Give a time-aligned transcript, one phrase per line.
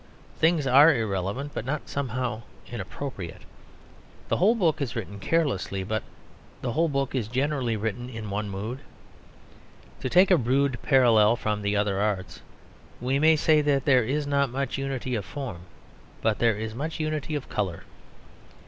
[0.39, 3.43] Things are irrelevant, but not somehow inappropriate.
[4.29, 6.01] The whole book is written carelessly; but
[6.63, 8.79] the whole book is generally written in one mood.
[9.99, 12.41] To take a rude parallel from the other arts,
[12.99, 15.65] we may say that there is not much unity of form,
[16.23, 17.83] but there is much unity of colour.